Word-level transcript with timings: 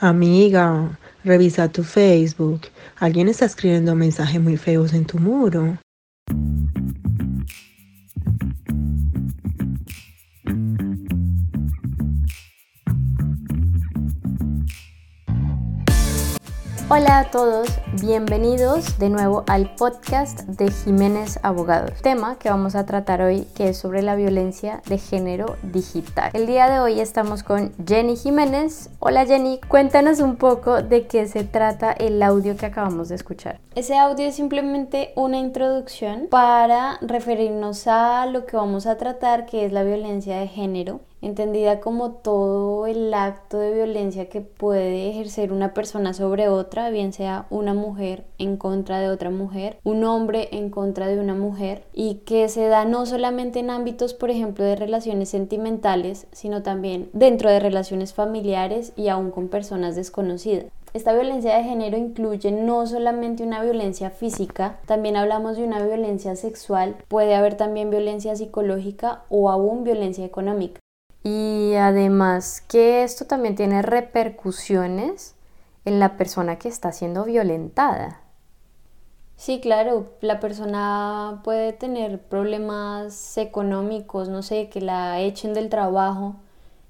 Amiga, 0.00 0.96
revisa 1.24 1.68
tu 1.72 1.82
Facebook. 1.82 2.68
Alguien 3.00 3.26
está 3.26 3.46
escribiendo 3.46 3.96
mensajes 3.96 4.40
muy 4.40 4.56
feos 4.56 4.94
en 4.94 5.04
tu 5.04 5.18
muro. 5.18 5.76
Hola 16.90 17.18
a 17.18 17.30
todos, 17.30 17.68
bienvenidos 18.00 18.98
de 18.98 19.10
nuevo 19.10 19.44
al 19.46 19.74
podcast 19.74 20.40
de 20.44 20.70
Jiménez 20.70 21.38
Abogado. 21.42 21.92
Tema 22.02 22.38
que 22.38 22.48
vamos 22.48 22.74
a 22.76 22.86
tratar 22.86 23.20
hoy 23.20 23.46
que 23.54 23.68
es 23.68 23.76
sobre 23.76 24.00
la 24.00 24.16
violencia 24.16 24.80
de 24.86 24.96
género 24.96 25.56
digital. 25.62 26.30
El 26.32 26.46
día 26.46 26.70
de 26.70 26.80
hoy 26.80 26.98
estamos 26.98 27.42
con 27.42 27.74
Jenny 27.86 28.16
Jiménez. 28.16 28.88
Hola 29.00 29.26
Jenny, 29.26 29.60
cuéntanos 29.68 30.20
un 30.20 30.36
poco 30.36 30.80
de 30.80 31.06
qué 31.06 31.28
se 31.28 31.44
trata 31.44 31.92
el 31.92 32.22
audio 32.22 32.56
que 32.56 32.64
acabamos 32.64 33.10
de 33.10 33.16
escuchar. 33.16 33.60
Ese 33.74 33.98
audio 33.98 34.26
es 34.26 34.36
simplemente 34.36 35.12
una 35.14 35.36
introducción 35.36 36.28
para 36.30 36.96
referirnos 37.02 37.86
a 37.86 38.24
lo 38.24 38.46
que 38.46 38.56
vamos 38.56 38.86
a 38.86 38.96
tratar 38.96 39.44
que 39.44 39.66
es 39.66 39.72
la 39.72 39.82
violencia 39.82 40.38
de 40.38 40.48
género 40.48 41.00
entendida 41.20 41.80
como 41.80 42.12
todo 42.12 42.86
el 42.86 43.12
acto 43.12 43.58
de 43.58 43.74
violencia 43.74 44.28
que 44.28 44.40
puede 44.40 45.10
ejercer 45.10 45.52
una 45.52 45.74
persona 45.74 46.12
sobre 46.12 46.48
otra, 46.48 46.90
bien 46.90 47.12
sea 47.12 47.46
una 47.50 47.74
mujer 47.74 48.24
en 48.38 48.56
contra 48.56 49.00
de 49.00 49.08
otra 49.08 49.30
mujer, 49.30 49.78
un 49.84 50.04
hombre 50.04 50.48
en 50.52 50.70
contra 50.70 51.06
de 51.08 51.18
una 51.18 51.34
mujer, 51.34 51.84
y 51.92 52.16
que 52.26 52.48
se 52.48 52.66
da 52.68 52.84
no 52.84 53.06
solamente 53.06 53.58
en 53.60 53.70
ámbitos, 53.70 54.14
por 54.14 54.30
ejemplo, 54.30 54.64
de 54.64 54.76
relaciones 54.76 55.28
sentimentales, 55.28 56.26
sino 56.32 56.62
también 56.62 57.10
dentro 57.12 57.50
de 57.50 57.60
relaciones 57.60 58.14
familiares 58.14 58.92
y 58.96 59.08
aún 59.08 59.30
con 59.30 59.48
personas 59.48 59.96
desconocidas. 59.96 60.66
Esta 60.94 61.12
violencia 61.12 61.54
de 61.56 61.64
género 61.64 61.98
incluye 61.98 62.50
no 62.50 62.86
solamente 62.86 63.42
una 63.42 63.62
violencia 63.62 64.10
física, 64.10 64.80
también 64.86 65.16
hablamos 65.16 65.58
de 65.58 65.64
una 65.64 65.84
violencia 65.84 66.34
sexual, 66.34 66.96
puede 67.08 67.34
haber 67.34 67.56
también 67.56 67.90
violencia 67.90 68.34
psicológica 68.34 69.24
o 69.28 69.50
aún 69.50 69.84
violencia 69.84 70.24
económica. 70.24 70.80
Y 71.22 71.74
además 71.74 72.62
que 72.66 73.02
esto 73.02 73.26
también 73.26 73.56
tiene 73.56 73.82
repercusiones 73.82 75.34
en 75.84 76.00
la 76.00 76.16
persona 76.16 76.58
que 76.58 76.68
está 76.68 76.92
siendo 76.92 77.24
violentada. 77.24 78.20
Sí, 79.36 79.60
claro, 79.60 80.12
la 80.20 80.40
persona 80.40 81.40
puede 81.44 81.72
tener 81.72 82.20
problemas 82.20 83.38
económicos, 83.38 84.28
no 84.28 84.42
sé, 84.42 84.68
que 84.68 84.80
la 84.80 85.20
echen 85.20 85.54
del 85.54 85.68
trabajo, 85.68 86.34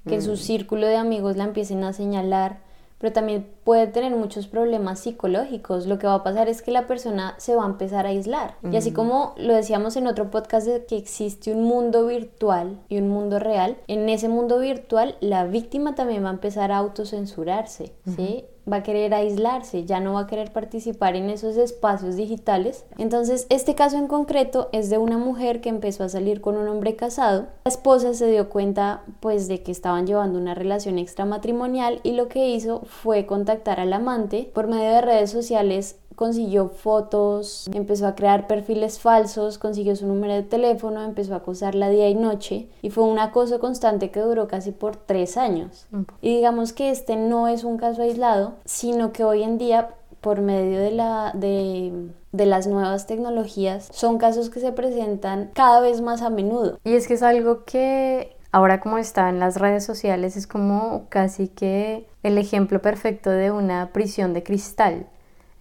que 0.06 0.14
en 0.14 0.22
su 0.22 0.32
mm. 0.32 0.36
círculo 0.36 0.86
de 0.86 0.96
amigos 0.96 1.36
la 1.36 1.44
empiecen 1.44 1.84
a 1.84 1.92
señalar, 1.92 2.60
pero 2.98 3.12
también 3.12 3.48
puede 3.64 3.86
tener 3.86 4.14
muchos 4.14 4.46
problemas 4.46 5.00
psicológicos. 5.00 5.86
Lo 5.86 5.98
que 5.98 6.06
va 6.06 6.14
a 6.14 6.22
pasar 6.24 6.48
es 6.48 6.62
que 6.62 6.70
la 6.70 6.86
persona 6.86 7.34
se 7.38 7.54
va 7.54 7.64
a 7.64 7.68
empezar 7.68 8.06
a 8.06 8.10
aislar. 8.10 8.56
Y 8.70 8.76
así 8.76 8.92
como 8.92 9.34
lo 9.36 9.54
decíamos 9.54 9.96
en 9.96 10.06
otro 10.06 10.30
podcast 10.30 10.66
de 10.66 10.84
que 10.84 10.96
existe 10.96 11.52
un 11.52 11.64
mundo 11.64 12.06
virtual 12.06 12.80
y 12.88 12.98
un 12.98 13.08
mundo 13.08 13.38
real, 13.38 13.76
en 13.86 14.08
ese 14.08 14.28
mundo 14.28 14.58
virtual 14.58 15.16
la 15.20 15.44
víctima 15.46 15.94
también 15.94 16.24
va 16.24 16.28
a 16.28 16.32
empezar 16.32 16.72
a 16.72 16.78
autocensurarse, 16.78 17.92
¿sí? 18.16 18.44
Va 18.70 18.78
a 18.78 18.82
querer 18.82 19.14
aislarse, 19.14 19.84
ya 19.84 20.00
no 20.00 20.14
va 20.14 20.20
a 20.20 20.26
querer 20.26 20.52
participar 20.52 21.16
en 21.16 21.30
esos 21.30 21.56
espacios 21.56 22.16
digitales. 22.16 22.84
Entonces, 22.98 23.46
este 23.48 23.74
caso 23.74 23.96
en 23.96 24.08
concreto 24.08 24.68
es 24.72 24.90
de 24.90 24.98
una 24.98 25.18
mujer 25.18 25.60
que 25.60 25.68
empezó 25.68 26.04
a 26.04 26.08
salir 26.08 26.40
con 26.40 26.56
un 26.56 26.68
hombre 26.68 26.96
casado. 26.96 27.46
La 27.64 27.70
esposa 27.70 28.14
se 28.14 28.30
dio 28.30 28.48
cuenta 28.48 29.02
pues 29.20 29.48
de 29.48 29.62
que 29.62 29.72
estaban 29.72 30.06
llevando 30.06 30.38
una 30.38 30.54
relación 30.54 30.98
extramatrimonial 30.98 32.00
y 32.02 32.12
lo 32.12 32.28
que 32.28 32.48
hizo 32.48 32.82
fue 32.86 33.26
contactar 33.26 33.80
al 33.80 33.92
amante 33.92 34.50
por 34.54 34.66
medio 34.66 34.90
de 34.90 35.00
redes 35.00 35.30
sociales 35.30 35.96
consiguió 36.18 36.68
fotos, 36.68 37.70
empezó 37.72 38.08
a 38.08 38.16
crear 38.16 38.48
perfiles 38.48 38.98
falsos, 38.98 39.56
consiguió 39.56 39.94
su 39.94 40.04
número 40.04 40.34
de 40.34 40.42
teléfono, 40.42 41.04
empezó 41.04 41.34
a 41.34 41.36
acosarla 41.36 41.90
día 41.90 42.08
y 42.08 42.16
noche 42.16 42.68
y 42.82 42.90
fue 42.90 43.04
un 43.04 43.20
acoso 43.20 43.60
constante 43.60 44.10
que 44.10 44.18
duró 44.18 44.48
casi 44.48 44.72
por 44.72 44.96
tres 44.96 45.36
años. 45.36 45.86
Y 46.20 46.34
digamos 46.34 46.72
que 46.72 46.90
este 46.90 47.14
no 47.14 47.46
es 47.46 47.62
un 47.62 47.76
caso 47.78 48.02
aislado, 48.02 48.54
sino 48.64 49.12
que 49.12 49.22
hoy 49.22 49.44
en 49.44 49.58
día 49.58 49.90
por 50.20 50.40
medio 50.40 50.80
de, 50.80 50.90
la, 50.90 51.30
de, 51.36 52.08
de, 52.32 52.46
las 52.46 52.66
nuevas 52.66 53.06
tecnologías 53.06 53.88
son 53.92 54.18
casos 54.18 54.50
que 54.50 54.58
se 54.58 54.72
presentan 54.72 55.52
cada 55.54 55.78
vez 55.78 56.00
más 56.00 56.22
a 56.22 56.30
menudo. 56.30 56.80
Y 56.82 56.94
es 56.94 57.06
que 57.06 57.14
es 57.14 57.22
algo 57.22 57.64
que 57.64 58.36
ahora 58.50 58.80
como 58.80 58.98
está 58.98 59.28
en 59.28 59.38
las 59.38 59.54
redes 59.54 59.84
sociales 59.84 60.36
es 60.36 60.48
como 60.48 61.04
casi 61.10 61.46
que 61.46 62.08
el 62.24 62.38
ejemplo 62.38 62.82
perfecto 62.82 63.30
de 63.30 63.52
una 63.52 63.92
prisión 63.92 64.34
de 64.34 64.42
cristal 64.42 65.06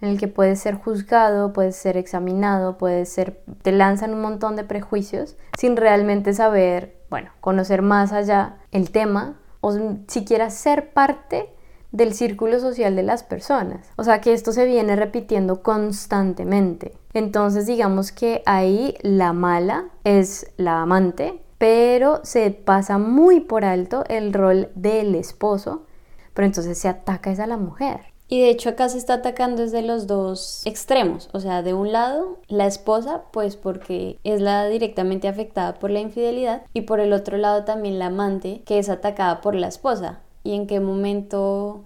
en 0.01 0.09
el 0.09 0.19
que 0.19 0.27
puedes 0.27 0.59
ser 0.59 0.75
juzgado, 0.75 1.53
puedes 1.53 1.75
ser 1.75 1.97
examinado, 1.97 2.77
puedes 2.77 3.09
ser, 3.09 3.41
te 3.61 3.71
lanzan 3.71 4.13
un 4.13 4.21
montón 4.21 4.55
de 4.55 4.63
prejuicios 4.63 5.35
sin 5.57 5.75
realmente 5.75 6.33
saber, 6.33 6.97
bueno, 7.09 7.31
conocer 7.41 7.81
más 7.81 8.11
allá 8.11 8.57
el 8.71 8.91
tema 8.91 9.37
o 9.61 9.73
siquiera 10.07 10.49
ser 10.49 10.91
parte 10.91 11.49
del 11.91 12.13
círculo 12.13 12.59
social 12.59 12.95
de 12.95 13.03
las 13.03 13.23
personas. 13.23 13.89
O 13.95 14.03
sea 14.03 14.21
que 14.21 14.33
esto 14.33 14.51
se 14.51 14.65
viene 14.65 14.95
repitiendo 14.95 15.63
constantemente. 15.63 16.93
Entonces 17.13 17.65
digamos 17.65 18.11
que 18.11 18.43
ahí 18.45 18.95
la 19.01 19.33
mala 19.33 19.85
es 20.03 20.51
la 20.57 20.81
amante, 20.81 21.41
pero 21.57 22.21
se 22.23 22.51
pasa 22.51 22.97
muy 22.99 23.39
por 23.39 23.65
alto 23.65 24.03
el 24.09 24.33
rol 24.33 24.69
del 24.75 25.15
esposo, 25.15 25.85
pero 26.33 26.45
entonces 26.45 26.77
se 26.77 26.87
ataca 26.87 27.31
a 27.31 27.47
la 27.47 27.57
mujer. 27.57 28.16
Y 28.27 28.41
de 28.41 28.49
hecho 28.49 28.69
acá 28.69 28.89
se 28.89 28.97
está 28.97 29.15
atacando 29.15 29.61
desde 29.61 29.81
los 29.81 30.05
dos 30.05 30.61
extremos, 30.65 31.29
o 31.33 31.39
sea, 31.39 31.63
de 31.63 31.73
un 31.73 31.91
lado 31.91 32.39
la 32.47 32.65
esposa, 32.65 33.23
pues 33.31 33.55
porque 33.55 34.19
es 34.23 34.41
la 34.41 34.67
directamente 34.67 35.27
afectada 35.27 35.75
por 35.75 35.91
la 35.91 35.99
infidelidad, 35.99 36.63
y 36.73 36.81
por 36.81 36.99
el 36.99 37.13
otro 37.13 37.37
lado 37.37 37.63
también 37.63 37.99
la 37.99 38.07
amante, 38.07 38.61
que 38.65 38.79
es 38.79 38.89
atacada 38.89 39.41
por 39.41 39.55
la 39.55 39.67
esposa. 39.67 40.19
¿Y 40.43 40.53
en 40.53 40.67
qué 40.67 40.79
momento 40.79 41.83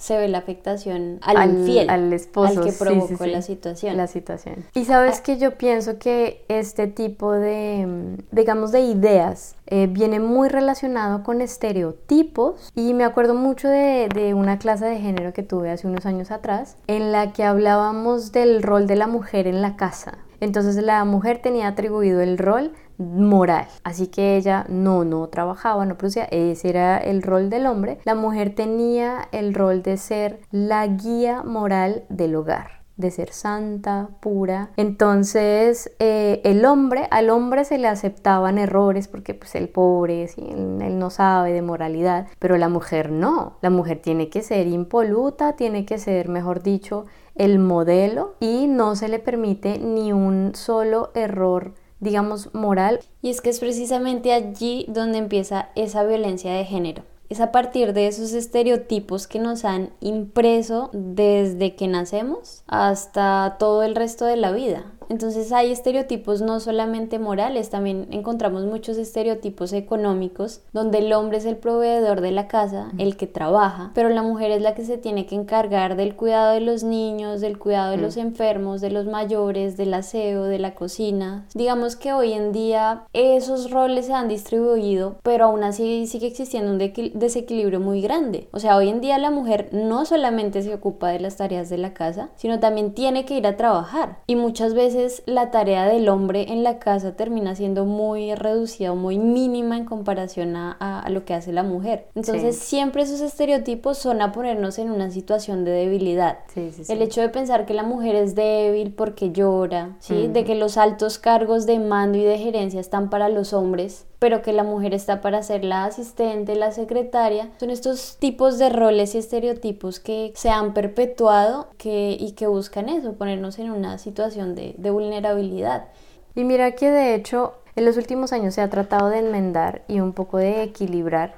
se 0.00 0.16
ve 0.16 0.28
la 0.28 0.38
afectación 0.38 1.18
al, 1.20 1.50
infiel, 1.50 1.90
al 1.90 2.10
esposo, 2.14 2.60
al 2.60 2.64
que 2.64 2.72
provocó 2.72 3.26
la 3.26 3.42
situación. 3.42 3.98
La 3.98 4.06
situación. 4.06 4.64
Y 4.74 4.86
sabes 4.86 5.18
ah. 5.18 5.22
que 5.22 5.36
yo 5.36 5.58
pienso 5.58 5.98
que 5.98 6.42
este 6.48 6.86
tipo 6.86 7.32
de, 7.32 8.16
digamos, 8.32 8.72
de 8.72 8.80
ideas 8.80 9.56
eh, 9.66 9.88
viene 9.90 10.18
muy 10.18 10.48
relacionado 10.48 11.22
con 11.22 11.42
estereotipos 11.42 12.72
y 12.74 12.94
me 12.94 13.04
acuerdo 13.04 13.34
mucho 13.34 13.68
de, 13.68 14.08
de 14.14 14.32
una 14.32 14.58
clase 14.58 14.86
de 14.86 14.98
género 14.98 15.34
que 15.34 15.42
tuve 15.42 15.70
hace 15.70 15.86
unos 15.86 16.06
años 16.06 16.30
atrás 16.30 16.78
en 16.86 17.12
la 17.12 17.34
que 17.34 17.44
hablábamos 17.44 18.32
del 18.32 18.62
rol 18.62 18.86
de 18.86 18.96
la 18.96 19.06
mujer 19.06 19.46
en 19.46 19.60
la 19.60 19.76
casa. 19.76 20.16
Entonces 20.40 20.82
la 20.82 21.04
mujer 21.04 21.42
tenía 21.42 21.68
atribuido 21.68 22.22
el 22.22 22.38
rol 22.38 22.72
moral. 23.00 23.66
Así 23.82 24.08
que 24.08 24.36
ella 24.36 24.66
no, 24.68 25.04
no 25.04 25.28
trabajaba, 25.28 25.86
no 25.86 25.96
producía, 25.96 26.24
ese 26.24 26.68
era 26.68 26.98
el 26.98 27.22
rol 27.22 27.50
del 27.50 27.66
hombre. 27.66 27.98
La 28.04 28.14
mujer 28.14 28.54
tenía 28.54 29.28
el 29.32 29.54
rol 29.54 29.82
de 29.82 29.96
ser 29.96 30.40
la 30.50 30.86
guía 30.86 31.42
moral 31.42 32.04
del 32.08 32.36
hogar 32.36 32.80
de 33.00 33.10
ser 33.10 33.32
santa, 33.32 34.10
pura. 34.20 34.70
Entonces, 34.76 35.90
eh, 35.98 36.40
el 36.44 36.64
hombre, 36.64 37.08
al 37.10 37.30
hombre 37.30 37.64
se 37.64 37.78
le 37.78 37.88
aceptaban 37.88 38.58
errores 38.58 39.08
porque 39.08 39.34
pues 39.34 39.54
el 39.54 39.68
pobre, 39.68 40.28
él, 40.36 40.98
no 40.98 41.10
sabe 41.10 41.52
de 41.52 41.62
moralidad, 41.62 42.28
pero 42.38 42.58
la 42.58 42.68
mujer 42.68 43.10
no. 43.10 43.56
La 43.62 43.70
mujer 43.70 44.00
tiene 44.02 44.28
que 44.28 44.42
ser 44.42 44.66
impoluta, 44.66 45.56
tiene 45.56 45.86
que 45.86 45.98
ser, 45.98 46.28
mejor 46.28 46.62
dicho, 46.62 47.06
el 47.34 47.58
modelo 47.58 48.34
y 48.38 48.66
no 48.66 48.94
se 48.96 49.08
le 49.08 49.18
permite 49.18 49.78
ni 49.78 50.12
un 50.12 50.52
solo 50.54 51.10
error 51.14 51.72
digamos, 52.00 52.52
moral. 52.54 53.00
Y 53.22 53.30
es 53.30 53.40
que 53.40 53.50
es 53.50 53.60
precisamente 53.60 54.32
allí 54.32 54.86
donde 54.88 55.18
empieza 55.18 55.68
esa 55.76 56.04
violencia 56.04 56.52
de 56.52 56.64
género. 56.64 57.02
Es 57.28 57.40
a 57.40 57.52
partir 57.52 57.92
de 57.92 58.08
esos 58.08 58.32
estereotipos 58.32 59.28
que 59.28 59.38
nos 59.38 59.64
han 59.64 59.90
impreso 60.00 60.90
desde 60.92 61.76
que 61.76 61.86
nacemos 61.86 62.64
hasta 62.66 63.56
todo 63.60 63.84
el 63.84 63.94
resto 63.94 64.24
de 64.24 64.36
la 64.36 64.50
vida. 64.50 64.84
Entonces 65.10 65.50
hay 65.50 65.72
estereotipos 65.72 66.40
no 66.40 66.60
solamente 66.60 67.18
morales, 67.18 67.68
también 67.68 68.06
encontramos 68.12 68.64
muchos 68.64 68.96
estereotipos 68.96 69.72
económicos, 69.72 70.60
donde 70.72 70.98
el 70.98 71.12
hombre 71.12 71.38
es 71.38 71.46
el 71.46 71.56
proveedor 71.56 72.20
de 72.20 72.30
la 72.30 72.46
casa, 72.46 72.92
el 72.96 73.16
que 73.16 73.26
trabaja, 73.26 73.90
pero 73.92 74.08
la 74.08 74.22
mujer 74.22 74.52
es 74.52 74.62
la 74.62 74.76
que 74.76 74.84
se 74.84 74.98
tiene 74.98 75.26
que 75.26 75.34
encargar 75.34 75.96
del 75.96 76.14
cuidado 76.14 76.52
de 76.52 76.60
los 76.60 76.84
niños, 76.84 77.40
del 77.40 77.58
cuidado 77.58 77.90
de 77.90 77.96
los 77.96 78.16
enfermos, 78.16 78.80
de 78.80 78.90
los 78.90 79.06
mayores, 79.06 79.76
del 79.76 79.94
aseo, 79.94 80.44
de 80.44 80.60
la 80.60 80.76
cocina. 80.76 81.44
Digamos 81.54 81.96
que 81.96 82.12
hoy 82.12 82.32
en 82.32 82.52
día 82.52 83.02
esos 83.12 83.72
roles 83.72 84.06
se 84.06 84.12
han 84.12 84.28
distribuido, 84.28 85.16
pero 85.24 85.46
aún 85.46 85.64
así 85.64 86.06
sigue 86.06 86.28
existiendo 86.28 86.70
un 86.70 86.78
desequilibrio 86.78 87.80
muy 87.80 88.00
grande. 88.00 88.46
O 88.52 88.60
sea, 88.60 88.76
hoy 88.76 88.88
en 88.88 89.00
día 89.00 89.18
la 89.18 89.32
mujer 89.32 89.70
no 89.72 90.04
solamente 90.04 90.62
se 90.62 90.72
ocupa 90.72 91.08
de 91.08 91.18
las 91.18 91.36
tareas 91.36 91.68
de 91.68 91.78
la 91.78 91.94
casa, 91.94 92.30
sino 92.36 92.60
también 92.60 92.94
tiene 92.94 93.24
que 93.24 93.36
ir 93.36 93.48
a 93.48 93.56
trabajar. 93.56 94.18
Y 94.28 94.36
muchas 94.36 94.72
veces 94.72 94.99
veces 95.00 95.22
la 95.26 95.50
tarea 95.50 95.86
del 95.86 96.08
hombre 96.08 96.52
en 96.52 96.62
la 96.62 96.78
casa 96.78 97.16
termina 97.16 97.54
siendo 97.54 97.84
muy 97.84 98.34
reducida 98.34 98.92
o 98.92 98.96
muy 98.96 99.18
mínima 99.18 99.76
en 99.76 99.84
comparación 99.84 100.56
a, 100.56 101.06
lo 101.10 101.24
que 101.24 101.34
hace 101.34 101.52
la 101.52 101.62
mujer. 101.62 102.06
Entonces 102.14 102.56
siempre 102.56 103.02
esos 103.02 103.20
estereotipos 103.20 103.98
son 103.98 104.22
a 104.22 104.32
ponernos 104.32 104.78
en 104.78 104.90
una 104.90 105.10
situación 105.10 105.64
de 105.64 105.72
debilidad. 105.72 106.38
El 106.54 107.02
hecho 107.02 107.20
de 107.20 107.28
pensar 107.28 107.66
que 107.66 107.74
la 107.74 107.82
mujer 107.82 108.14
es 108.14 108.34
débil 108.34 108.92
porque 108.92 109.32
llora, 109.32 109.96
¿sí? 110.00 110.28
de 110.28 110.44
que 110.44 110.54
los 110.54 110.76
altos 110.76 111.18
cargos 111.18 111.66
de 111.66 111.78
mando 111.78 112.18
y 112.18 112.24
de 112.24 112.38
gerencia 112.38 112.80
están 112.80 113.10
para 113.10 113.28
los 113.28 113.52
hombres 113.52 114.06
pero 114.20 114.42
que 114.42 114.52
la 114.52 114.64
mujer 114.64 114.92
está 114.92 115.22
para 115.22 115.42
ser 115.42 115.64
la 115.64 115.86
asistente, 115.86 116.54
la 116.54 116.72
secretaria. 116.72 117.48
Son 117.58 117.70
estos 117.70 118.18
tipos 118.18 118.58
de 118.58 118.68
roles 118.68 119.14
y 119.14 119.18
estereotipos 119.18 119.98
que 119.98 120.32
se 120.36 120.50
han 120.50 120.74
perpetuado 120.74 121.68
que, 121.78 122.18
y 122.20 122.32
que 122.32 122.46
buscan 122.46 122.90
eso, 122.90 123.14
ponernos 123.14 123.58
en 123.58 123.70
una 123.70 123.96
situación 123.96 124.54
de, 124.54 124.90
vulnerabilidad. 124.90 125.86
Y 126.34 126.44
mira 126.44 126.72
que 126.72 126.90
de 126.90 127.14
hecho 127.14 127.54
en 127.76 127.86
los 127.86 127.96
últimos 127.96 128.34
años 128.34 128.54
se 128.54 128.60
ha 128.60 128.68
tratado 128.68 129.08
de 129.08 129.20
enmendar 129.20 129.84
y 129.88 130.00
un 130.00 130.12
poco 130.12 130.36
de 130.36 130.64
equilibrar 130.64 131.36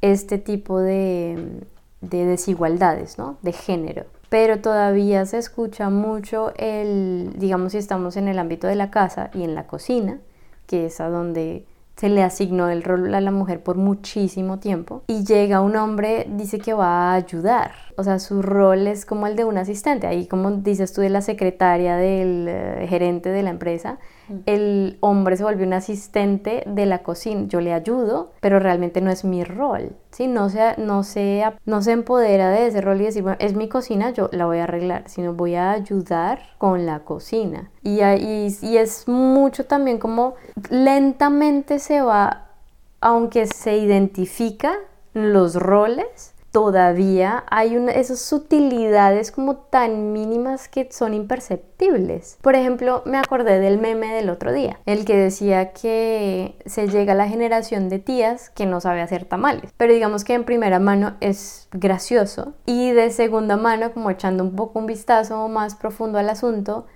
este 0.00 0.38
tipo 0.38 0.80
de, 0.80 1.60
de 2.00 2.24
desigualdades, 2.24 3.18
¿no? 3.18 3.36
De 3.42 3.52
género. 3.52 4.04
Pero 4.30 4.60
todavía 4.60 5.24
se 5.26 5.38
escucha 5.38 5.90
mucho 5.90 6.52
el, 6.56 7.34
digamos, 7.36 7.70
si 7.70 7.78
estamos 7.78 8.16
en 8.16 8.26
el 8.26 8.40
ámbito 8.40 8.66
de 8.66 8.74
la 8.74 8.90
casa 8.90 9.30
y 9.32 9.44
en 9.44 9.54
la 9.54 9.68
cocina, 9.68 10.18
que 10.66 10.86
es 10.86 11.00
a 11.00 11.08
donde 11.08 11.64
se 11.96 12.10
le 12.10 12.22
asignó 12.22 12.68
el 12.68 12.82
rol 12.82 13.14
a 13.14 13.20
la 13.20 13.30
mujer 13.30 13.62
por 13.62 13.76
muchísimo 13.76 14.58
tiempo 14.58 15.02
y 15.06 15.24
llega 15.24 15.62
un 15.62 15.76
hombre, 15.76 16.26
dice 16.30 16.58
que 16.58 16.74
va 16.74 17.12
a 17.12 17.14
ayudar. 17.14 17.72
O 17.96 18.04
sea, 18.04 18.18
su 18.18 18.42
rol 18.42 18.86
es 18.86 19.06
como 19.06 19.26
el 19.26 19.34
de 19.34 19.44
un 19.44 19.56
asistente. 19.56 20.06
Ahí, 20.06 20.26
como 20.26 20.50
dices 20.50 20.92
tú, 20.92 21.00
de 21.00 21.08
la 21.08 21.22
secretaria 21.22 21.96
del 21.96 22.46
eh, 22.48 22.86
gerente 22.88 23.30
de 23.30 23.42
la 23.42 23.50
empresa, 23.50 23.98
el 24.46 24.98
hombre 25.00 25.36
se 25.36 25.42
vuelve 25.42 25.66
un 25.66 25.72
asistente 25.72 26.62
de 26.66 26.86
la 26.86 27.02
cocina. 27.02 27.44
Yo 27.48 27.60
le 27.60 27.72
ayudo, 27.72 28.32
pero 28.40 28.58
realmente 28.58 29.00
no 29.00 29.10
es 29.10 29.24
mi 29.24 29.44
rol. 29.44 29.96
¿sí? 30.10 30.26
No, 30.26 30.48
se, 30.48 30.74
no, 30.78 31.02
se, 31.02 31.44
no 31.64 31.82
se 31.82 31.92
empodera 31.92 32.50
de 32.50 32.66
ese 32.66 32.80
rol 32.80 33.00
y 33.00 33.04
decir, 33.04 33.24
es 33.38 33.54
mi 33.54 33.68
cocina, 33.68 34.10
yo 34.10 34.28
la 34.32 34.46
voy 34.46 34.58
a 34.58 34.64
arreglar, 34.64 35.04
sino 35.06 35.34
voy 35.34 35.54
a 35.54 35.72
ayudar 35.72 36.40
con 36.58 36.86
la 36.86 37.00
cocina. 37.00 37.70
Y, 37.82 38.02
y, 38.02 38.56
y 38.62 38.76
es 38.76 39.08
mucho 39.08 39.66
también 39.66 39.98
como 39.98 40.34
lentamente 40.70 41.78
se 41.78 42.00
va, 42.00 42.48
aunque 43.00 43.46
se 43.46 43.76
identifica 43.76 44.76
los 45.12 45.56
roles, 45.56 46.34
todavía 46.56 47.44
hay 47.50 47.76
una, 47.76 47.92
esas 47.92 48.18
sutilidades 48.18 49.30
como 49.30 49.56
tan 49.56 50.14
mínimas 50.14 50.68
que 50.68 50.88
son 50.90 51.12
imperceptibles. 51.12 52.38
Por 52.40 52.54
ejemplo, 52.54 53.02
me 53.04 53.18
acordé 53.18 53.60
del 53.60 53.76
meme 53.76 54.14
del 54.14 54.30
otro 54.30 54.54
día, 54.54 54.80
el 54.86 55.04
que 55.04 55.18
decía 55.18 55.74
que 55.74 56.56
se 56.64 56.88
llega 56.88 57.12
a 57.12 57.14
la 57.14 57.28
generación 57.28 57.90
de 57.90 57.98
tías 57.98 58.48
que 58.48 58.64
no 58.64 58.80
sabe 58.80 59.02
hacer 59.02 59.26
tamales. 59.26 59.70
Pero 59.76 59.92
digamos 59.92 60.24
que 60.24 60.32
en 60.32 60.44
primera 60.44 60.78
mano 60.78 61.18
es 61.20 61.68
gracioso 61.72 62.54
y 62.64 62.90
de 62.92 63.10
segunda 63.10 63.58
mano, 63.58 63.92
como 63.92 64.08
echando 64.08 64.42
un 64.42 64.56
poco 64.56 64.78
un 64.78 64.86
vistazo 64.86 65.48
más 65.48 65.74
profundo 65.74 66.18
al 66.18 66.30
asunto, 66.30 66.86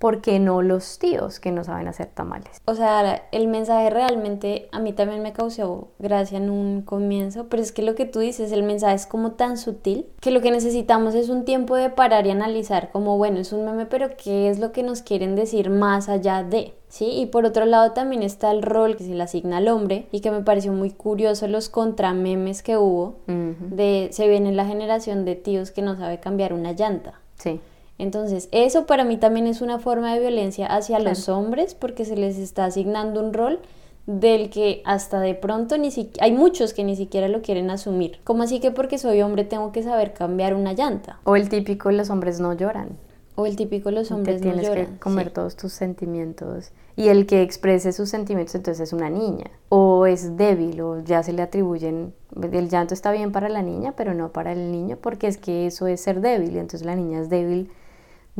¿por 0.00 0.22
qué 0.22 0.38
no 0.38 0.62
los 0.62 0.98
tíos 0.98 1.40
que 1.40 1.52
no 1.52 1.62
saben 1.62 1.86
hacer 1.86 2.06
tamales? 2.06 2.62
O 2.64 2.74
sea, 2.74 3.22
el 3.32 3.46
mensaje 3.48 3.90
realmente 3.90 4.68
a 4.72 4.80
mí 4.80 4.94
también 4.94 5.22
me 5.22 5.34
causó 5.34 5.88
gracia 5.98 6.38
en 6.38 6.48
un 6.48 6.80
comienzo, 6.82 7.48
pero 7.48 7.62
es 7.62 7.70
que 7.70 7.82
lo 7.82 7.94
que 7.94 8.06
tú 8.06 8.18
dices, 8.18 8.50
el 8.50 8.62
mensaje 8.62 8.94
es 8.94 9.06
como 9.06 9.32
tan 9.32 9.58
sutil 9.58 10.06
que 10.20 10.30
lo 10.30 10.40
que 10.40 10.50
necesitamos 10.50 11.14
es 11.14 11.28
un 11.28 11.44
tiempo 11.44 11.76
de 11.76 11.90
parar 11.90 12.26
y 12.26 12.30
analizar 12.30 12.90
como, 12.90 13.18
bueno, 13.18 13.38
es 13.40 13.52
un 13.52 13.66
meme, 13.66 13.84
pero 13.84 14.16
¿qué 14.16 14.48
es 14.48 14.58
lo 14.58 14.72
que 14.72 14.82
nos 14.82 15.02
quieren 15.02 15.36
decir 15.36 15.68
más 15.68 16.08
allá 16.08 16.42
de? 16.42 16.74
¿Sí? 16.88 17.04
Y 17.04 17.26
por 17.26 17.44
otro 17.44 17.66
lado 17.66 17.92
también 17.92 18.22
está 18.22 18.50
el 18.50 18.62
rol 18.62 18.96
que 18.96 19.04
se 19.04 19.14
le 19.14 19.22
asigna 19.22 19.58
al 19.58 19.68
hombre 19.68 20.08
y 20.10 20.22
que 20.22 20.30
me 20.30 20.42
pareció 20.42 20.72
muy 20.72 20.90
curioso 20.90 21.46
los 21.46 21.68
contramemes 21.68 22.64
que 22.64 22.78
hubo 22.78 23.16
de 23.26 24.08
se 24.10 24.26
viene 24.28 24.50
la 24.50 24.64
generación 24.64 25.24
de 25.24 25.36
tíos 25.36 25.70
que 25.70 25.82
no 25.82 25.96
sabe 25.96 26.18
cambiar 26.18 26.52
una 26.52 26.72
llanta. 26.72 27.20
Sí. 27.36 27.60
Entonces, 28.00 28.48
eso 28.50 28.86
para 28.86 29.04
mí 29.04 29.18
también 29.18 29.46
es 29.46 29.60
una 29.60 29.78
forma 29.78 30.14
de 30.14 30.20
violencia 30.20 30.66
hacia 30.66 30.98
los 30.98 31.28
hombres 31.28 31.74
porque 31.74 32.06
se 32.06 32.16
les 32.16 32.38
está 32.38 32.64
asignando 32.64 33.20
un 33.22 33.34
rol 33.34 33.60
del 34.06 34.48
que 34.48 34.80
hasta 34.86 35.20
de 35.20 35.34
pronto 35.34 35.76
ni 35.76 35.90
hay 36.20 36.32
muchos 36.32 36.72
que 36.72 36.82
ni 36.82 36.96
siquiera 36.96 37.28
lo 37.28 37.42
quieren 37.42 37.70
asumir. 37.70 38.18
¿Cómo 38.24 38.42
así 38.42 38.58
que 38.58 38.70
porque 38.70 38.96
soy 38.96 39.20
hombre 39.20 39.44
tengo 39.44 39.70
que 39.70 39.82
saber 39.82 40.14
cambiar 40.14 40.54
una 40.54 40.72
llanta? 40.72 41.20
O 41.24 41.36
el 41.36 41.50
típico 41.50 41.90
los 41.90 42.08
hombres 42.08 42.40
no 42.40 42.54
lloran. 42.54 42.96
O 43.36 43.46
el 43.46 43.56
típico 43.56 43.90
los 43.90 44.10
hombres 44.10 44.40
no 44.40 44.52
lloran. 44.54 44.60
Tienes 44.60 44.88
que 44.88 44.98
comer 44.98 45.30
todos 45.30 45.56
tus 45.56 45.72
sentimientos. 45.72 46.72
Y 46.96 47.08
el 47.08 47.26
que 47.26 47.42
exprese 47.42 47.92
sus 47.92 48.08
sentimientos 48.08 48.54
entonces 48.54 48.88
es 48.88 48.92
una 48.92 49.10
niña. 49.10 49.46
O 49.68 50.06
es 50.06 50.36
débil 50.36 50.80
o 50.80 51.00
ya 51.00 51.22
se 51.22 51.32
le 51.32 51.42
atribuyen... 51.42 52.14
El 52.40 52.68
llanto 52.68 52.94
está 52.94 53.12
bien 53.12 53.30
para 53.30 53.48
la 53.48 53.62
niña, 53.62 53.92
pero 53.96 54.14
no 54.14 54.32
para 54.32 54.52
el 54.52 54.72
niño 54.72 54.96
porque 55.00 55.26
es 55.26 55.36
que 55.36 55.66
eso 55.66 55.86
es 55.86 56.00
ser 56.00 56.20
débil. 56.20 56.56
Y 56.56 56.58
entonces 56.58 56.84
la 56.84 56.96
niña 56.96 57.20
es 57.20 57.28
débil 57.28 57.70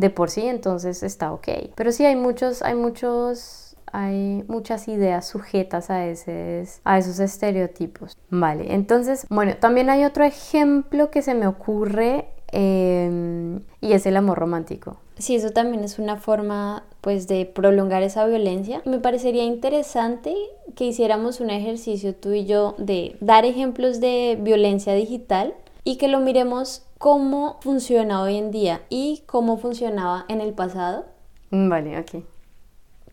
de 0.01 0.11
por 0.11 0.31
sí, 0.31 0.47
entonces 0.47 1.03
está 1.03 1.33
ok. 1.33 1.49
Pero 1.75 1.93
sí 1.93 2.05
hay 2.07 2.17
muchos, 2.17 2.63
hay 2.63 2.75
muchos, 2.75 3.77
hay 3.93 4.45
muchas 4.49 4.89
ideas 4.89 5.29
sujetas 5.29 5.91
a, 5.91 6.07
ese, 6.07 6.67
a 6.85 6.99
esos 6.99 7.21
estereotipos. 7.21 8.17
Vale, 8.31 8.75
entonces, 8.75 9.27
bueno, 9.29 9.55
también 9.61 9.91
hay 9.91 10.05
otro 10.05 10.25
ejemplo 10.25 11.11
que 11.11 11.21
se 11.21 11.35
me 11.35 11.47
ocurre 11.47 12.29
em, 12.49 13.61
y 13.81 13.93
es 13.93 14.07
el 14.07 14.17
amor 14.17 14.39
romántico. 14.39 14.97
Sí, 15.19 15.37
eso 15.37 15.51
también 15.51 15.85
es 15.85 15.99
una 15.99 16.17
forma 16.17 16.85
pues 17.03 17.29
de 17.29 17.45
prolongar 17.45 18.03
esa 18.03 18.25
violencia. 18.25 18.81
Me 18.87 19.01
parecería 19.01 19.45
interesante 19.45 20.35
que 20.75 20.85
hiciéramos 20.85 21.41
un 21.41 21.51
ejercicio 21.51 22.15
tú 22.15 22.33
y 22.33 22.47
yo 22.47 22.75
de 22.79 23.17
dar 23.21 23.45
ejemplos 23.45 24.01
de 24.01 24.39
violencia 24.41 24.95
digital 24.95 25.55
y 25.85 25.97
que 25.97 26.09
lo 26.09 26.21
miremos 26.21 26.85
cómo 27.01 27.57
funciona 27.63 28.21
hoy 28.21 28.37
en 28.37 28.51
día 28.51 28.83
y 28.91 29.23
cómo 29.25 29.57
funcionaba 29.57 30.27
en 30.29 30.43
el 30.43 30.53
pasado. 30.53 31.07
Vale, 31.51 31.99
ok. 31.99 32.23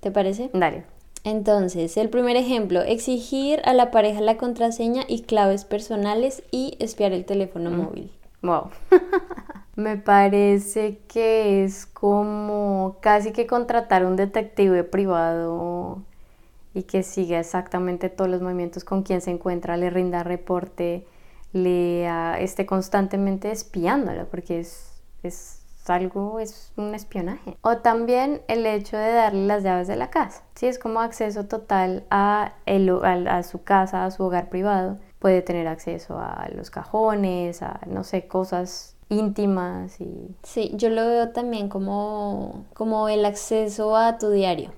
¿Te 0.01 0.11
parece? 0.11 0.49
Dale. 0.51 0.83
Entonces, 1.23 1.95
el 1.95 2.09
primer 2.09 2.35
ejemplo, 2.35 2.81
exigir 2.81 3.61
a 3.63 3.73
la 3.73 3.89
pareja 3.89 4.19
la 4.19 4.35
contraseña 4.35 5.03
y 5.07 5.21
claves 5.21 5.63
personales 5.63 6.43
y 6.51 6.75
espiar 6.79 7.13
el 7.13 7.23
teléfono 7.23 7.71
mm. 7.71 7.77
móvil. 7.77 8.11
Wow. 8.41 8.71
Me 9.77 9.95
parece 9.95 10.99
que 11.07 11.63
es 11.63 11.85
como 11.85 12.97
casi 12.99 13.31
que 13.31 13.47
contratar 13.47 14.05
un 14.05 14.17
detective 14.17 14.83
privado 14.83 16.01
y 16.73 16.83
que 16.83 17.03
siga 17.03 17.39
exactamente 17.39 18.09
todos 18.09 18.29
los 18.29 18.41
movimientos 18.41 18.83
con 18.83 19.03
quien 19.03 19.21
se 19.21 19.31
encuentra, 19.31 19.77
le 19.77 19.89
rinda 19.89 20.23
reporte, 20.23 21.05
le 21.53 22.07
esté 22.43 22.65
constantemente 22.65 23.51
espiándolo, 23.51 24.27
porque 24.29 24.59
es, 24.59 25.01
es 25.23 25.57
algo, 25.89 26.39
es 26.39 26.71
un 26.75 26.93
espionaje. 26.95 27.57
O 27.61 27.77
también 27.77 28.41
el 28.47 28.65
hecho 28.65 28.97
de 28.97 29.11
darle 29.11 29.47
las 29.47 29.63
llaves 29.63 29.87
de 29.87 29.95
la 29.95 30.09
casa. 30.09 30.43
Si 30.55 30.67
es 30.67 30.79
como 30.79 30.99
acceso 30.99 31.45
total 31.45 32.05
a, 32.09 32.53
el, 32.65 32.89
a, 32.89 33.43
su 33.43 33.63
casa, 33.63 34.05
a 34.05 34.11
su 34.11 34.23
hogar 34.23 34.49
privado. 34.49 34.97
Puede 35.19 35.41
tener 35.41 35.67
acceso 35.67 36.19
a 36.19 36.47
los 36.53 36.69
cajones, 36.69 37.61
a, 37.61 37.79
no 37.87 38.03
sé, 38.03 38.27
cosas 38.27 38.95
íntimas 39.09 39.99
y... 39.99 40.35
Sí, 40.43 40.71
yo 40.75 40.89
lo 40.89 41.07
veo 41.07 41.29
también 41.29 41.69
como, 41.69 42.65
como 42.73 43.09
el 43.09 43.25
acceso 43.25 43.95
a 43.95 44.17
tu 44.17 44.29
diario. 44.29 44.71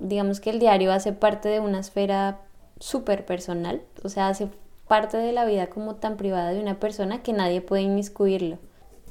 digamos 0.00 0.40
que 0.40 0.50
el 0.50 0.60
diario 0.60 0.92
hace 0.92 1.12
parte 1.12 1.48
de 1.48 1.60
una 1.60 1.80
esfera 1.80 2.40
súper 2.78 3.26
personal, 3.26 3.82
o 4.02 4.08
sea, 4.08 4.28
hace 4.28 4.48
parte 4.90 5.18
de 5.18 5.30
la 5.30 5.44
vida 5.44 5.68
como 5.68 5.94
tan 5.94 6.16
privada 6.16 6.50
de 6.50 6.60
una 6.60 6.80
persona 6.80 7.22
que 7.22 7.32
nadie 7.32 7.60
puede 7.60 7.82
inmiscuirlo. 7.82 8.58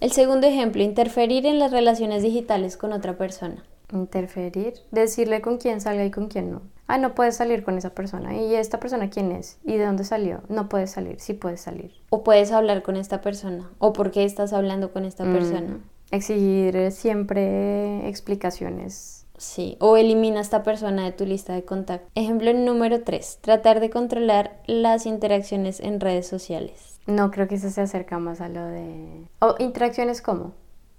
El 0.01 0.12
segundo 0.12 0.45
ejemplo, 0.45 0.83
interferir 0.83 1.45
en 1.45 1.57
las 1.57 1.71
relaciones 1.71 2.21
digitales 2.21 2.75
con 2.75 2.91
otra 2.91 3.17
persona. 3.17 3.63
Interferir, 3.93 4.74
decirle 4.91 5.39
con 5.39 5.57
quién 5.57 5.79
salga 5.79 6.03
y 6.03 6.12
con 6.12 6.27
quién 6.27 6.51
no. 6.51 6.63
Ah, 6.88 6.98
no 6.98 7.15
puedes 7.15 7.38
salir 7.38 7.63
con 7.63 7.77
esa 7.77 7.91
persona. 7.91 8.36
¿Y 8.36 8.55
esta 8.55 8.81
persona 8.81 9.09
quién 9.09 9.31
es? 9.31 9.57
¿Y 9.63 9.77
de 9.77 9.86
dónde 9.86 10.03
salió? 10.03 10.41
No 10.50 10.67
puedes 10.67 10.91
salir, 10.91 11.21
sí 11.21 11.33
puedes 11.33 11.62
salir. 11.62 11.93
O 12.09 12.25
puedes 12.25 12.51
hablar 12.51 12.83
con 12.83 12.98
esta 12.98 13.21
persona. 13.21 13.71
¿O 13.77 13.93
por 13.93 14.12
qué 14.12 14.25
estás 14.25 14.51
hablando 14.51 14.91
con 14.91 15.05
esta 15.05 15.24
persona? 15.24 15.79
Exigir 16.12 16.91
siempre 16.91 18.05
explicaciones 18.09 19.18
Sí, 19.39 19.77
o 19.79 19.96
elimina 19.96 20.39
a 20.39 20.41
esta 20.41 20.63
persona 20.63 21.05
de 21.05 21.13
tu 21.13 21.25
lista 21.25 21.53
de 21.53 21.63
contactos. 21.63 22.12
Ejemplo 22.13 22.51
número 22.53 23.03
3, 23.03 23.39
tratar 23.39 23.79
de 23.79 23.89
controlar 23.89 24.62
las 24.67 25.05
interacciones 25.05 25.79
en 25.79 26.01
redes 26.01 26.27
sociales. 26.27 27.00
No, 27.08 27.31
creo 27.31 27.48
que 27.48 27.55
eso 27.55 27.69
se 27.69 27.81
acerca 27.81 28.19
más 28.19 28.41
a 28.41 28.50
lo 28.50 28.65
de... 28.65 29.27
¿O 29.39 29.55
interacciones 29.60 30.22
cómo? 30.22 30.51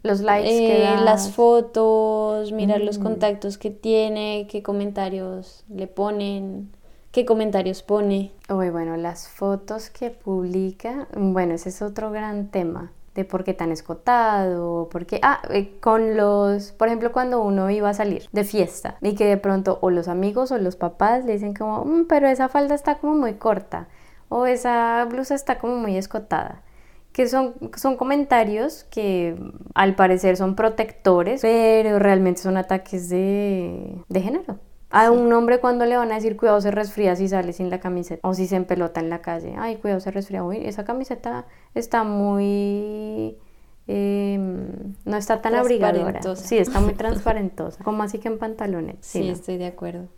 Los 0.02 0.20
likes 0.20 0.48
que 0.48 0.84
eh, 0.84 0.96
Las 1.04 1.32
fotos, 1.32 2.50
mirar 2.52 2.80
los 2.80 2.98
mm. 2.98 3.02
contactos 3.02 3.58
que 3.58 3.70
tiene, 3.70 4.46
qué 4.50 4.62
comentarios 4.62 5.64
le 5.68 5.86
ponen, 5.86 6.70
qué 7.12 7.26
comentarios 7.26 7.82
pone. 7.82 8.32
Uy, 8.48 8.70
bueno, 8.70 8.96
las 8.96 9.28
fotos 9.28 9.90
que 9.90 10.10
publica, 10.10 11.08
bueno, 11.14 11.52
ese 11.52 11.68
es 11.68 11.82
otro 11.82 12.10
gran 12.10 12.48
tema 12.48 12.90
de 13.20 13.24
por 13.24 13.44
qué 13.44 13.54
tan 13.54 13.72
escotado, 13.72 14.88
porque, 14.90 15.20
ah, 15.22 15.40
eh, 15.50 15.78
con 15.80 16.16
los, 16.16 16.72
por 16.72 16.88
ejemplo, 16.88 17.12
cuando 17.12 17.42
uno 17.42 17.70
iba 17.70 17.88
a 17.90 17.94
salir 17.94 18.28
de 18.32 18.44
fiesta 18.44 18.96
y 19.00 19.14
que 19.14 19.26
de 19.26 19.36
pronto 19.36 19.78
o 19.82 19.90
los 19.90 20.08
amigos 20.08 20.52
o 20.52 20.58
los 20.58 20.76
papás 20.76 21.24
le 21.24 21.34
dicen 21.34 21.54
como, 21.54 21.84
mm, 21.84 22.06
pero 22.08 22.28
esa 22.28 22.48
falda 22.48 22.74
está 22.74 22.98
como 22.98 23.14
muy 23.14 23.34
corta 23.34 23.88
o 24.28 24.46
esa 24.46 25.04
blusa 25.08 25.34
está 25.34 25.58
como 25.58 25.76
muy 25.76 25.96
escotada 25.96 26.62
que 27.12 27.28
son, 27.28 27.54
son 27.76 27.96
comentarios 27.96 28.84
que 28.84 29.36
al 29.74 29.94
parecer 29.96 30.36
son 30.36 30.54
protectores, 30.54 31.42
pero 31.42 31.98
realmente 31.98 32.40
son 32.40 32.56
ataques 32.56 33.08
de, 33.08 33.96
de 34.08 34.20
género. 34.20 34.58
A 34.90 35.10
un 35.12 35.32
hombre 35.32 35.60
cuando 35.60 35.86
le 35.86 35.96
van 35.96 36.10
a 36.10 36.16
decir 36.16 36.36
cuidado 36.36 36.60
se 36.60 36.72
resfría 36.72 37.14
si 37.14 37.28
sale 37.28 37.52
sin 37.52 37.70
la 37.70 37.78
camiseta 37.78 38.26
o 38.26 38.34
si 38.34 38.46
se 38.48 38.56
empelota 38.56 39.00
en 39.00 39.08
la 39.08 39.22
calle. 39.22 39.54
Ay, 39.56 39.76
cuidado 39.76 40.00
se 40.00 40.10
resfría. 40.10 40.42
Uy, 40.44 40.58
esa 40.64 40.84
camiseta 40.84 41.46
está 41.74 42.02
muy... 42.02 43.36
Em, 43.86 44.94
no 45.04 45.16
está 45.16 45.40
tan 45.40 45.54
abrigadora. 45.54 46.20
Sí, 46.34 46.58
está 46.58 46.80
muy 46.80 46.94
transparentosa. 47.04 47.82
como 47.84 48.02
así 48.02 48.18
que 48.18 48.28
en 48.28 48.38
pantalones? 48.38 48.96
Sí, 49.00 49.28
estoy 49.28 49.58
de 49.58 49.66
acuerdo. 49.66 50.08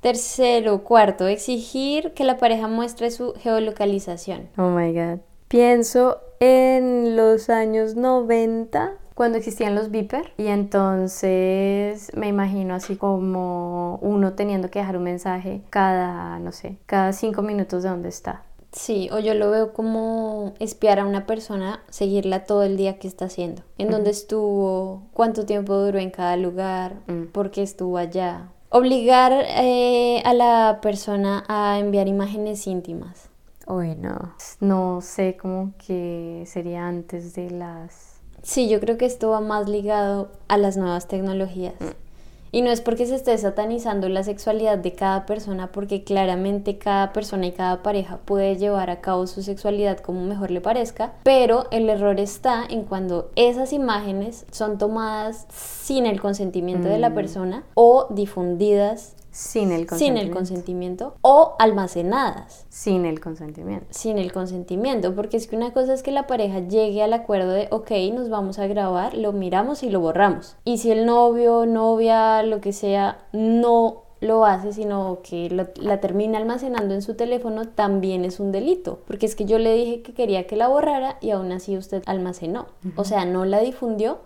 Tercero, 0.00 0.84
cuarto, 0.84 1.28
exigir 1.28 2.12
que 2.12 2.24
la 2.24 2.36
pareja 2.36 2.68
muestre 2.68 3.10
su 3.10 3.32
geolocalización. 3.34 4.48
Oh 4.58 4.68
my 4.68 4.92
god. 4.92 5.20
Pienso 5.54 6.18
en 6.40 7.14
los 7.14 7.48
años 7.48 7.94
90 7.94 8.94
cuando 9.14 9.38
existían 9.38 9.76
los 9.76 9.92
beeper 9.92 10.32
y 10.36 10.48
entonces 10.48 12.10
me 12.16 12.26
imagino 12.26 12.74
así 12.74 12.96
como 12.96 14.00
uno 14.02 14.32
teniendo 14.32 14.68
que 14.68 14.80
dejar 14.80 14.96
un 14.96 15.04
mensaje 15.04 15.62
cada, 15.70 16.40
no 16.40 16.50
sé, 16.50 16.78
cada 16.86 17.12
cinco 17.12 17.42
minutos 17.42 17.84
de 17.84 17.88
dónde 17.88 18.08
está. 18.08 18.42
Sí, 18.72 19.08
o 19.12 19.20
yo 19.20 19.34
lo 19.34 19.48
veo 19.52 19.72
como 19.72 20.54
espiar 20.58 20.98
a 20.98 21.06
una 21.06 21.24
persona, 21.24 21.84
seguirla 21.88 22.46
todo 22.46 22.64
el 22.64 22.76
día 22.76 22.98
que 22.98 23.06
está 23.06 23.26
haciendo, 23.26 23.62
en 23.78 23.92
dónde 23.92 24.10
estuvo, 24.10 25.02
cuánto 25.12 25.46
tiempo 25.46 25.76
duró 25.76 26.00
en 26.00 26.10
cada 26.10 26.36
lugar, 26.36 26.96
mm. 27.06 27.26
por 27.26 27.52
qué 27.52 27.62
estuvo 27.62 27.96
allá. 27.96 28.48
Obligar 28.70 29.32
eh, 29.50 30.20
a 30.24 30.34
la 30.34 30.80
persona 30.82 31.44
a 31.46 31.78
enviar 31.78 32.08
imágenes 32.08 32.66
íntimas. 32.66 33.30
Uy, 33.66 33.94
no, 33.94 34.34
no 34.60 35.00
sé 35.00 35.36
cómo 35.40 35.72
que 35.78 36.44
sería 36.46 36.86
antes 36.86 37.34
de 37.34 37.50
las 37.50 38.14
Sí, 38.44 38.68
yo 38.68 38.78
creo 38.78 38.98
que 38.98 39.06
esto 39.06 39.30
va 39.30 39.40
más 39.40 39.68
ligado 39.68 40.28
a 40.48 40.58
las 40.58 40.76
nuevas 40.76 41.08
tecnologías. 41.08 41.74
Mm. 41.80 42.04
Y 42.52 42.62
no 42.62 42.70
es 42.70 42.80
porque 42.80 43.06
se 43.06 43.16
esté 43.16 43.36
satanizando 43.36 44.08
la 44.08 44.22
sexualidad 44.22 44.78
de 44.78 44.92
cada 44.92 45.26
persona, 45.26 45.72
porque 45.72 46.04
claramente 46.04 46.78
cada 46.78 47.12
persona 47.12 47.46
y 47.46 47.52
cada 47.52 47.82
pareja 47.82 48.18
puede 48.24 48.56
llevar 48.56 48.90
a 48.90 49.00
cabo 49.00 49.26
su 49.26 49.42
sexualidad 49.42 49.98
como 49.98 50.20
mejor 50.20 50.52
le 50.52 50.60
parezca, 50.60 51.14
pero 51.24 51.66
el 51.72 51.88
error 51.88 52.20
está 52.20 52.64
en 52.68 52.84
cuando 52.84 53.32
esas 53.34 53.72
imágenes 53.72 54.46
son 54.52 54.78
tomadas 54.78 55.46
sin 55.50 56.06
el 56.06 56.20
consentimiento 56.20 56.86
de 56.86 56.98
la 56.98 57.10
mm. 57.10 57.14
persona 57.14 57.64
o 57.74 58.06
difundidas 58.10 59.16
sin 59.34 59.72
el 59.72 59.86
consentimiento. 59.86 59.98
Sin 59.98 60.16
el 60.16 60.30
consentimiento. 60.32 61.14
O 61.20 61.56
almacenadas. 61.58 62.66
Sin 62.68 63.04
el 63.04 63.18
consentimiento. 63.18 63.86
Sin 63.90 64.18
el 64.18 64.32
consentimiento. 64.32 65.16
Porque 65.16 65.36
es 65.36 65.48
que 65.48 65.56
una 65.56 65.72
cosa 65.72 65.92
es 65.92 66.04
que 66.04 66.12
la 66.12 66.28
pareja 66.28 66.60
llegue 66.60 67.02
al 67.02 67.12
acuerdo 67.12 67.50
de, 67.50 67.66
ok, 67.72 67.90
nos 68.14 68.30
vamos 68.30 68.60
a 68.60 68.68
grabar, 68.68 69.14
lo 69.14 69.32
miramos 69.32 69.82
y 69.82 69.90
lo 69.90 69.98
borramos. 69.98 70.54
Y 70.64 70.78
si 70.78 70.92
el 70.92 71.04
novio, 71.04 71.66
novia, 71.66 72.44
lo 72.44 72.60
que 72.60 72.72
sea, 72.72 73.26
no 73.32 74.04
lo 74.20 74.46
hace, 74.46 74.72
sino 74.72 75.18
que 75.28 75.50
la 75.50 76.00
termina 76.00 76.38
almacenando 76.38 76.94
en 76.94 77.02
su 77.02 77.14
teléfono, 77.14 77.66
también 77.66 78.24
es 78.24 78.38
un 78.38 78.52
delito. 78.52 79.00
Porque 79.04 79.26
es 79.26 79.34
que 79.34 79.46
yo 79.46 79.58
le 79.58 79.74
dije 79.74 80.02
que 80.02 80.14
quería 80.14 80.46
que 80.46 80.54
la 80.54 80.68
borrara 80.68 81.18
y 81.20 81.30
aún 81.30 81.50
así 81.50 81.76
usted 81.76 82.04
almacenó. 82.06 82.66
O 82.94 83.02
sea, 83.02 83.24
no 83.24 83.44
la 83.44 83.58
difundió, 83.58 84.20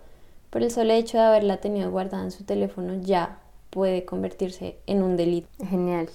pero 0.51 0.67
el 0.67 0.71
solo 0.71 0.93
hecho 0.93 1.17
de 1.17 1.25
haberla 1.25 1.57
tenido 1.63 1.91
guardada 1.91 2.25
en 2.25 2.31
su 2.31 2.45
teléfono 2.45 2.93
ya 3.01 3.39
puede 3.71 4.05
convertirse 4.05 4.79
en 4.87 5.03
un 5.03 5.17
delito. 5.17 5.49
Genial. 5.69 6.09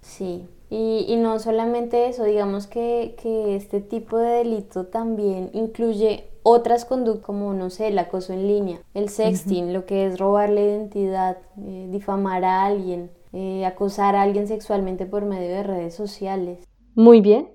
Sí, 0.00 0.46
y, 0.70 1.16
no 1.16 1.38
solamente 1.38 2.08
eso, 2.08 2.24
digamos 2.24 2.66
que, 2.66 3.16
este 3.56 3.80
tipo 3.80 4.18
de 4.18 4.28
delito 4.28 4.84
también 4.84 5.50
incluye 5.54 6.28
otras 6.42 6.84
conductas 6.84 7.24
como, 7.24 7.54
no 7.54 7.70
sé, 7.70 7.88
el 7.88 7.98
acoso 7.98 8.34
en 8.34 8.46
línea, 8.46 8.80
el 8.92 9.08
sexting, 9.08 9.72
lo 9.72 9.86
que 9.86 10.04
es 10.04 10.18
robar 10.18 10.50
la 10.50 10.60
identidad, 10.60 11.38
eh, 11.58 11.88
difamar 11.90 12.44
a 12.44 12.66
alguien, 12.66 13.10
eh, 13.32 13.64
acosar 13.64 14.14
a 14.14 14.22
alguien 14.22 14.46
sexualmente 14.46 15.06
por 15.06 15.24
medio 15.24 15.48
de 15.48 15.62
redes 15.62 15.94
sociales. 15.94 16.64
Muy 16.94 17.22
bien. 17.22 17.50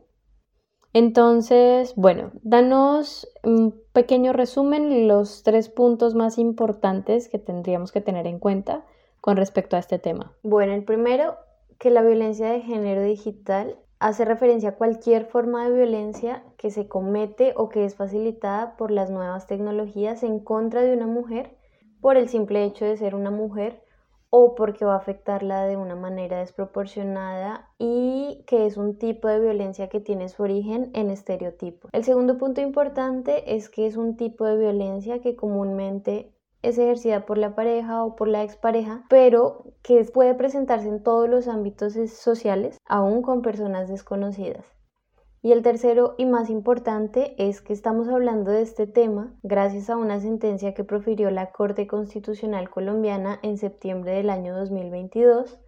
Entonces, 0.93 1.93
bueno, 1.95 2.31
danos 2.41 3.27
un 3.43 3.79
pequeño 3.93 4.33
resumen, 4.33 5.07
los 5.07 5.43
tres 5.43 5.69
puntos 5.69 6.15
más 6.15 6.37
importantes 6.39 7.29
que 7.29 7.39
tendríamos 7.39 7.91
que 7.91 8.01
tener 8.01 8.25
en 8.25 8.39
cuenta 8.39 8.85
con 9.23 9.37
respecto 9.37 9.77
a 9.77 9.79
este 9.79 9.99
tema? 9.99 10.33
Bueno, 10.43 10.73
el 10.73 10.83
primero, 10.83 11.37
que 11.79 11.89
la 11.89 12.01
violencia 12.01 12.51
de 12.51 12.59
género 12.59 13.03
digital 13.03 13.79
hace 13.99 14.25
referencia 14.25 14.71
a 14.71 14.75
cualquier 14.75 15.27
forma 15.27 15.63
de 15.63 15.73
violencia 15.73 16.43
que 16.57 16.71
se 16.71 16.89
comete 16.89 17.53
o 17.55 17.69
que 17.69 17.85
es 17.85 17.95
facilitada 17.95 18.75
por 18.75 18.91
las 18.91 19.09
nuevas 19.09 19.47
tecnologías 19.47 20.23
en 20.23 20.41
contra 20.41 20.81
de 20.81 20.93
una 20.93 21.07
mujer 21.07 21.55
por 22.01 22.17
el 22.17 22.27
simple 22.27 22.65
hecho 22.65 22.83
de 22.83 22.97
ser 22.97 23.15
una 23.15 23.31
mujer 23.31 23.81
o 24.29 24.55
porque 24.55 24.83
va 24.83 24.95
a 24.95 24.97
afectarla 24.97 25.67
de 25.67 25.77
una 25.77 25.95
manera 25.95 26.39
desproporcionada 26.39 27.69
y 27.79 28.43
que 28.45 28.65
es 28.65 28.75
un 28.75 28.97
tipo 28.97 29.29
de 29.29 29.39
violencia 29.39 29.87
que 29.87 30.01
tiene 30.01 30.27
su 30.27 30.43
origen 30.43 30.91
en 30.93 31.09
estereotipos. 31.09 31.89
El 31.93 32.03
segundo 32.03 32.37
punto 32.37 32.59
importante 32.59 33.55
es 33.55 33.69
que 33.69 33.87
es 33.87 33.95
un 33.95 34.17
tipo 34.17 34.43
de 34.43 34.57
violencia 34.57 35.21
que 35.21 35.37
comúnmente 35.37 36.33
es 36.63 36.77
ejercida 36.77 37.25
por 37.25 37.37
la 37.37 37.53
pareja 37.55 38.03
o 38.03 38.15
por 38.15 38.27
la 38.27 38.41
expareja, 38.41 39.05
pero 39.09 39.65
que 39.83 40.03
puede 40.05 40.33
presentarse 40.33 40.87
en 40.87 41.03
todos 41.03 41.29
los 41.29 41.47
ámbitos 41.47 41.93
sociales, 42.09 42.77
aún 42.85 43.21
con 43.21 43.41
personas 43.41 43.89
desconocidas. 43.89 44.65
Y 45.41 45.51
el 45.51 45.61
tercero 45.61 46.15
y 46.17 46.25
más 46.25 46.49
importante 46.49 47.35
es 47.37 47.61
que 47.61 47.73
estamos 47.73 48.07
hablando 48.07 48.49
de 48.49 48.61
este 48.61 48.87
tema 48.87 49.35
gracias 49.43 49.89
a 49.89 49.97
una 49.97 50.21
sentencia 50.21 50.73
que 50.73 50.85
profirió 50.85 51.29
la 51.31 51.51
Corte 51.51 51.85
Constitucional 51.85 52.69
colombiana 52.69 53.39
en 53.43 53.57
septiembre 53.57 54.13
del 54.13 54.29
año 54.29 54.55
2022, 54.55 55.59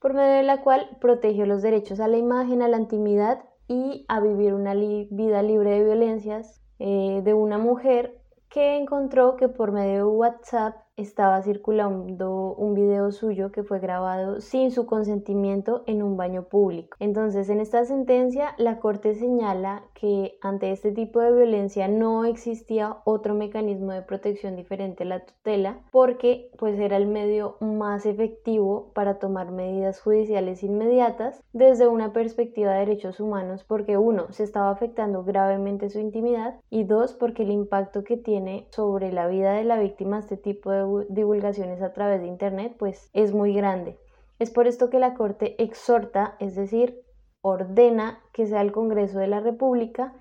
por 0.00 0.14
medio 0.14 0.36
de 0.36 0.44
la 0.44 0.62
cual 0.62 0.96
protegió 1.00 1.44
los 1.44 1.60
derechos 1.60 1.98
a 1.98 2.06
la 2.06 2.18
imagen, 2.18 2.62
a 2.62 2.68
la 2.68 2.78
intimidad 2.78 3.40
y 3.66 4.04
a 4.06 4.20
vivir 4.20 4.54
una 4.54 4.74
vida 4.74 5.42
libre 5.42 5.70
de 5.70 5.82
violencias 5.82 6.62
eh, 6.78 7.20
de 7.24 7.34
una 7.34 7.58
mujer 7.58 8.20
que 8.48 8.76
encontró 8.76 9.36
que 9.36 9.48
por 9.48 9.72
medio 9.72 9.96
de 9.96 10.04
WhatsApp 10.04 10.85
estaba 10.96 11.42
circulando 11.42 12.54
un 12.54 12.74
video 12.74 13.12
suyo 13.12 13.52
que 13.52 13.62
fue 13.62 13.80
grabado 13.80 14.40
sin 14.40 14.70
su 14.70 14.86
consentimiento 14.86 15.82
en 15.86 16.02
un 16.02 16.16
baño 16.16 16.44
público. 16.44 16.96
Entonces, 17.00 17.48
en 17.48 17.60
esta 17.60 17.84
sentencia, 17.84 18.54
la 18.56 18.78
Corte 18.78 19.14
señala 19.14 19.84
que 19.94 20.38
ante 20.40 20.72
este 20.72 20.92
tipo 20.92 21.20
de 21.20 21.32
violencia 21.32 21.88
no 21.88 22.24
existía 22.24 22.98
otro 23.04 23.34
mecanismo 23.34 23.92
de 23.92 24.02
protección 24.02 24.56
diferente 24.56 25.04
a 25.04 25.06
la 25.06 25.24
tutela 25.24 25.80
porque 25.90 26.50
pues 26.58 26.78
era 26.78 26.96
el 26.96 27.06
medio 27.06 27.56
más 27.60 28.06
efectivo 28.06 28.90
para 28.94 29.18
tomar 29.18 29.50
medidas 29.50 30.00
judiciales 30.00 30.62
inmediatas 30.62 31.42
desde 31.52 31.86
una 31.88 32.12
perspectiva 32.12 32.72
de 32.72 32.80
derechos 32.80 33.20
humanos 33.20 33.64
porque 33.64 33.96
uno, 33.98 34.26
se 34.30 34.44
estaba 34.44 34.70
afectando 34.70 35.24
gravemente 35.24 35.90
su 35.90 35.98
intimidad 35.98 36.60
y 36.70 36.84
dos, 36.84 37.14
porque 37.14 37.42
el 37.42 37.50
impacto 37.50 38.04
que 38.04 38.16
tiene 38.16 38.66
sobre 38.70 39.12
la 39.12 39.26
vida 39.26 39.52
de 39.52 39.64
la 39.64 39.78
víctima 39.78 40.18
este 40.18 40.36
tipo 40.36 40.70
de 40.70 40.85
divulgaciones 41.08 41.82
a 41.82 41.92
través 41.92 42.20
de 42.20 42.26
Internet, 42.26 42.76
pues 42.78 43.10
es 43.12 43.32
muy 43.32 43.54
grande. 43.54 43.98
Es 44.38 44.50
por 44.50 44.66
esto 44.66 44.90
que 44.90 44.98
la 44.98 45.14
Corte 45.14 45.60
exhorta, 45.62 46.36
es 46.40 46.54
decir, 46.54 47.02
ordena 47.40 48.20
que 48.32 48.46
sea 48.46 48.60
el 48.60 48.72
Congreso 48.72 49.18
de 49.18 49.28
la 49.28 49.40
República 49.40 50.14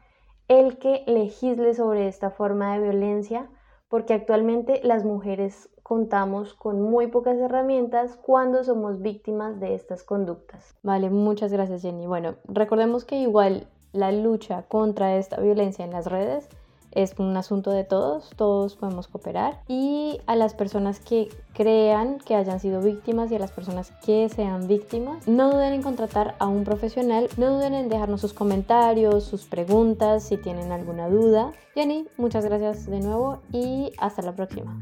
el 0.47 0.77
que 0.77 1.03
legisle 1.07 1.73
sobre 1.73 2.07
esta 2.07 2.29
forma 2.29 2.73
de 2.73 2.83
violencia, 2.83 3.49
porque 3.89 4.13
actualmente 4.13 4.79
las 4.83 5.03
mujeres 5.03 5.69
contamos 5.81 6.53
con 6.53 6.81
muy 6.81 7.07
pocas 7.07 7.37
herramientas 7.37 8.17
cuando 8.17 8.63
somos 8.63 9.01
víctimas 9.01 9.59
de 9.59 9.75
estas 9.75 10.03
conductas. 10.03 10.75
Vale, 10.83 11.09
muchas 11.09 11.51
gracias 11.51 11.81
Jenny. 11.81 12.07
Bueno, 12.07 12.35
recordemos 12.45 13.05
que 13.05 13.17
igual 13.17 13.67
la 13.91 14.11
lucha 14.11 14.63
contra 14.63 15.15
esta 15.17 15.39
violencia 15.39 15.85
en 15.85 15.91
las 15.91 16.07
redes 16.07 16.49
es 16.95 17.13
un 17.19 17.35
asunto 17.37 17.71
de 17.71 17.83
todos, 17.83 18.31
todos 18.35 18.75
podemos 18.75 19.07
cooperar 19.07 19.59
y 19.67 20.19
a 20.25 20.35
las 20.35 20.53
personas 20.53 20.99
que 20.99 21.29
crean 21.53 22.19
que 22.19 22.35
hayan 22.35 22.59
sido 22.59 22.81
víctimas 22.81 23.31
y 23.31 23.35
a 23.35 23.39
las 23.39 23.51
personas 23.51 23.91
que 24.05 24.29
sean 24.29 24.67
víctimas, 24.67 25.27
no 25.27 25.51
duden 25.51 25.73
en 25.73 25.83
contratar 25.83 26.35
a 26.39 26.47
un 26.47 26.63
profesional, 26.63 27.29
no 27.37 27.55
duden 27.55 27.73
en 27.73 27.89
dejarnos 27.89 28.21
sus 28.21 28.33
comentarios, 28.33 29.23
sus 29.23 29.45
preguntas, 29.45 30.23
si 30.23 30.37
tienen 30.37 30.71
alguna 30.71 31.09
duda. 31.09 31.51
Jenny, 31.75 32.07
muchas 32.17 32.45
gracias 32.45 32.85
de 32.85 33.01
nuevo 33.01 33.39
y 33.51 33.91
hasta 33.97 34.21
la 34.21 34.33
próxima. 34.33 34.79